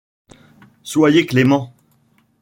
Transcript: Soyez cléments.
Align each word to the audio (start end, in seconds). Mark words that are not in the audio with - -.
Soyez 0.81 1.27
cléments. 1.27 1.75